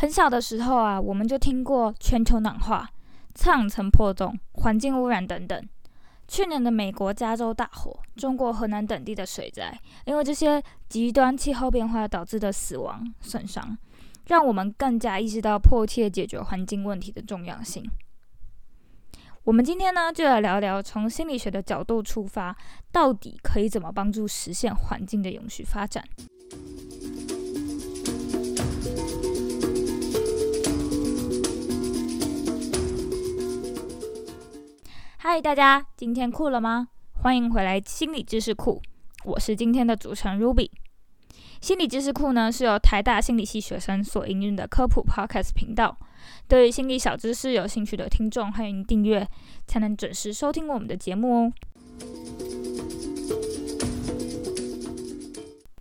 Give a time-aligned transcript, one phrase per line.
[0.00, 2.88] 很小的时候啊，我们就听过全球暖化、
[3.34, 5.62] 臭氧层破洞、环境污染等等。
[6.26, 13.76] 去年的美国加州大火、中国河南等地的水灾，因为这些极端气候变化导致的死亡损伤，
[14.28, 17.84] 让我们更加意识到迫切解决环境问题的重要性。
[19.44, 22.56] 我们今天呢，就来聊聊从心理学的角度出发，
[22.90, 26.02] 到底可以怎么帮助实现环境的永续发展。
[35.22, 36.88] 嗨，大家，今天酷了吗？
[37.12, 38.80] 欢迎回来心理知识库，
[39.26, 40.70] 我是今天的主持人 Ruby。
[41.60, 45.94] 心理知识库呢是由台大心理系学生所营运的科普 Podcast 频道。
[46.48, 49.28] 对于心理小知识有兴趣的听众，欢迎订阅，
[49.66, 51.52] 才能准时收听我们的节目哦。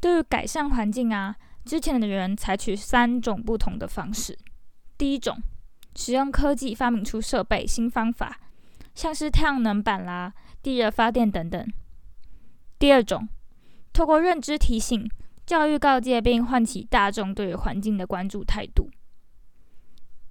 [0.01, 1.33] 对于改善环境啊，
[1.63, 4.37] 之前的人采取三种不同的方式。
[4.97, 5.41] 第一种，
[5.95, 8.37] 使用科技发明出设备、新方法。
[8.99, 11.65] 像是太阳能板啦、地热发电等等。
[12.77, 13.29] 第二种，
[13.93, 15.09] 透过认知提醒、
[15.45, 18.89] 教育告诫，并唤起大众对环境的关注态度。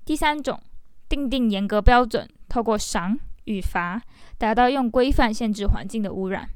[0.04, 0.60] 第三种，
[1.08, 4.02] 定定严格标准，透过赏与罚，
[4.36, 6.50] 达到用规范限制环境的污染。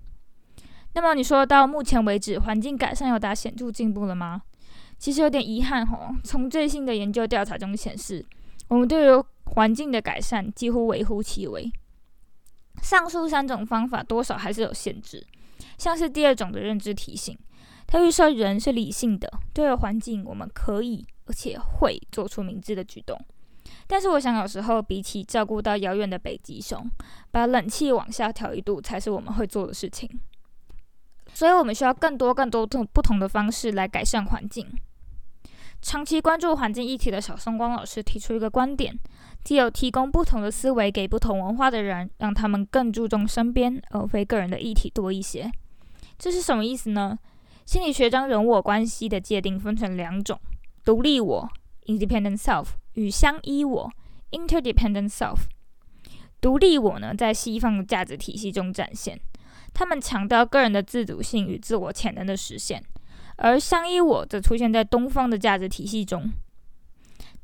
[0.93, 4.43] 那么你说到目前为止，环境改善有达显著进步了吗？
[4.99, 6.11] 其实有点遗憾吼。
[6.23, 8.23] 从最新的研究调查中显示，
[8.69, 11.73] 我们对于环境的改善几乎微乎其微。
[12.83, 15.27] 上述三种方法多少还是有限制，
[15.79, 17.39] 像是第二种的认知提醒，
[17.87, 23.19] 它预设人是理性的，对于环境我们可以而且会做出明智的举动。
[23.87, 26.91] 但是我想有时候比起照顾到遥远的北极熊，
[27.31, 30.21] 把冷气往下调一度才是我们会做的事情。
[31.33, 34.67] 所以我们需要更多更多不同的方式来改善环境。
[35.83, 38.97] 长期关注环境议题的小松光老师提出一个观点。
[39.43, 45.51] 既有提供不同的思维给不同文化的人，让他们更注重身边而非个人的议题多一些。
[46.17, 47.19] 这是什么意思呢？
[47.67, 50.39] 心理学将人我关系的界定分成两种：
[50.85, 51.51] 独立我
[51.87, 53.91] （independent self） 与相依我
[54.31, 55.39] （interdependent self）。
[56.41, 59.21] 独立我呢，在西方的价值体系中展现，
[59.75, 62.81] 他们强调个人的自主性与自我潜能的实现；
[63.37, 66.31] 而相依我则出现在东方的价值体系中。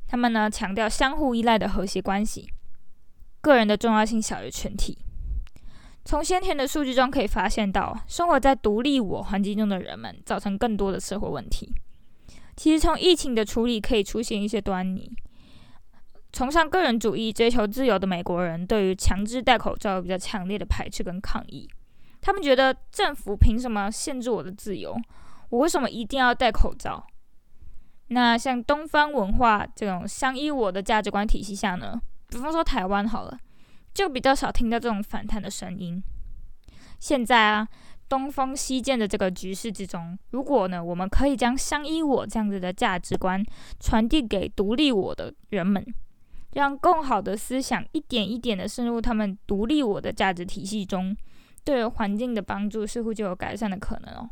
[0.07, 2.49] 他们呢强调相互依赖的和谐关系，
[3.41, 4.99] 个人的重要性小于群体。
[6.05, 11.71] 从先前的数据中可以发现到，生活在独立我环境中的人们，造成更多的社会问题。
[12.57, 15.13] 其实从疫情的处理可以出现一些端倪。
[16.33, 21.69] 崇尚个人主义、追求自由的美国人，对于强制戴口罩有比较强烈的排斥跟抗议。
[22.21, 24.97] 他们觉得政府凭什么限制我的自由？
[25.51, 27.07] 我为什么一定要戴口罩？
[28.09, 33.39] 那像东方文化这种相依我的价值观体系下呢，比方说台湾好了，
[33.93, 36.03] 就比较少听到这种反弹的声音。
[36.99, 37.69] 现在啊，
[38.09, 43.45] 东方西渐的这个局势之中，如果呢，我们可以将相依我这样子的价值观
[43.79, 45.87] 传递给独立我的人们，
[46.55, 51.15] 让更好的思想一点一点的渗入他们独立我的价值体系中，
[51.63, 54.31] 对环境的帮助似乎就有改善的可能哦。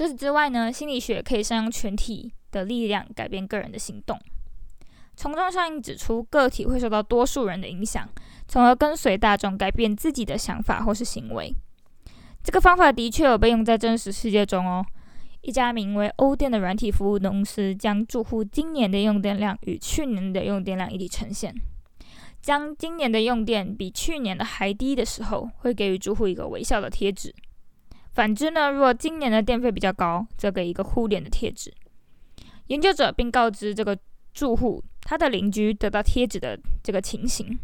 [0.00, 4.18] 除此之外呢，心理学可以善用群体的力量改变个人的行动。
[5.14, 8.08] 从中效应指出，个体会受到多数人的影响，
[8.48, 11.54] 从而跟随大众改变自己的想法或是行为。
[12.42, 14.82] 这个方法的确有被用在真实世界中哦。
[15.42, 21.54] 一家名为欧电的软体服务公司，将住户今年的用电量与去年的用电量一起呈现。
[22.40, 27.34] 将今年的用电比去年的还低的时候，会给予住户一个微笑的贴纸。
[28.20, 31.72] 反之呢，如果今年的电费比较高，则给一个互脸的贴纸。
[32.66, 33.98] 研究者并告知这个
[34.34, 37.58] 住户，他的邻居得到贴纸的这个情形。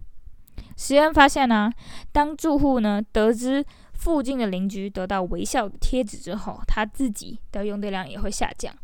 [0.75, 1.71] 实验发现呢，
[2.11, 3.62] 当住户呢得知
[3.93, 8.75] 附近的邻居得到微笑的贴纸之后，他自己的用电量也会下降。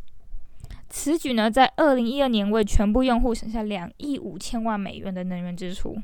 [0.90, 5.96] 此举呢，在二零一二年为全部用户省下两亿五千万美元的能源支出。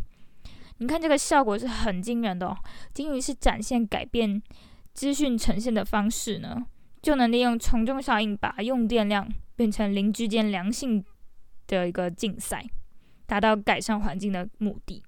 [0.79, 2.57] 你看这个效果是很惊人的哦，
[2.95, 4.43] 仅仅是展现改变。
[4.99, 6.67] 资讯呈现的方式呢，
[7.01, 11.05] 就能利用从众效应，把用电量变成邻居间良性
[11.69, 12.67] 的一个竞赛，
[13.25, 15.05] 达到改善环境的目的。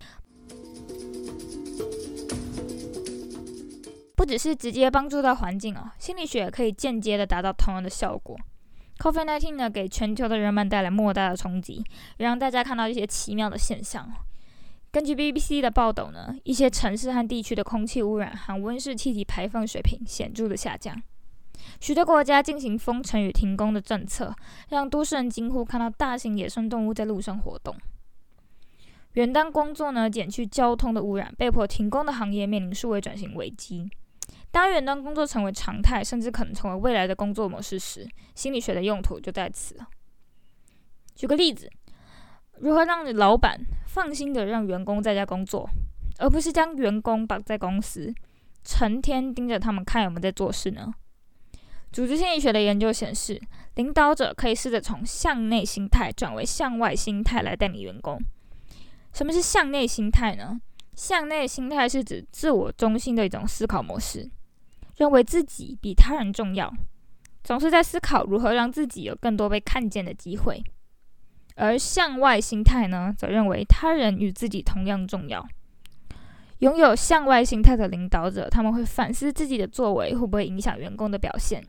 [4.14, 8.38] 不只是直接帮助到环境哦，心理学也可以间接的达到同样的效果。
[9.00, 11.82] COVID-19 呢，给全球的人们带来莫大的冲击，
[12.18, 14.08] 也让大家看到一些奇妙的现象。
[14.92, 21.00] 根据 BBC 的报道呢，一些城市和地区的空气污染和温室气体排放水平显著的下降。
[21.78, 24.34] 许多国家进行封城与停工的政策，
[24.70, 27.76] 让都市人惊呼看到大型野生动物在路上活动。
[29.12, 33.88] 远端工作呢，减去交通的污染，被迫停工的行业面临数位转型危机。
[34.50, 39.86] 当远端工作成为常态，甚至可能成为未来的工作模式时，心理学的用途就在此了。
[41.14, 41.70] 举个例子，
[42.58, 43.60] 如何让你老板
[43.92, 45.68] 放心的让员工在家工作，
[46.18, 48.14] 而不是将员工绑在公司，
[48.62, 50.94] 成天盯着他们看有没有在做事呢？
[51.90, 53.42] 组织心理学的研究显示，
[53.74, 58.16] 领导者可以试着从向内心态转为向外心态来带领员工。
[59.12, 60.60] 什么是向内心态呢？
[60.94, 64.30] 向内心态是指自我中心的一种思考模式，
[64.98, 66.72] 认为自己比他人重要，
[67.42, 70.62] 总是在思考如何让自己有更多被看见的机会。
[71.60, 75.46] 而向外心态呢，则认为他人与自己同样重要。
[76.60, 81.62] 拥有向外心态的领导者，他们会反思自己的作为会不会影响员工的表现，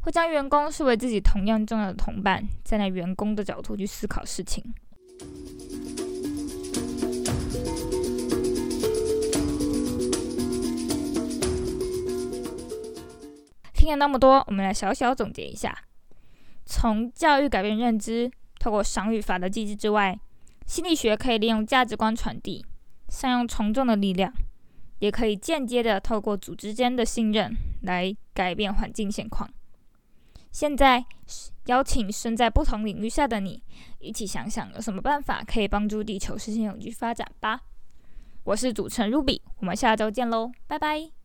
[0.00, 4.64] 会将员工视为自己同样重要的同伴，站在员工的角度去思考事情。
[13.74, 15.76] 听了那么多，我们来小小总结一下：
[16.64, 18.30] 从教育改变认知，
[18.62, 20.16] 透过赏与罚的机制之外，
[20.66, 22.64] 心理学可以利用价值观传递，
[23.08, 24.32] 善用从众的力量，
[25.00, 29.50] 也可以间接的透过组织间的信任来改变环境现况。
[30.52, 31.04] 现在，
[31.64, 33.60] 邀请身在不同领域下的你，
[33.98, 37.62] 一起想想有什么办法可以帮助地球实现永续发展吧。
[38.44, 41.21] 我是主持人 Ruby，我们下周见喽，拜拜。